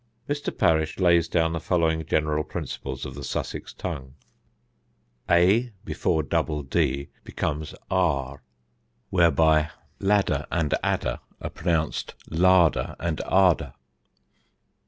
[0.25, 0.59] [Sidenote: THE SUSSEX RULES] Mr.
[0.59, 4.15] Parish lays down the following general principles of the Sussex tongue:
[5.29, 8.41] a before double d becomes ar;
[9.11, 9.69] whereby
[9.99, 13.73] ladder and adder are pronounced larder and arder.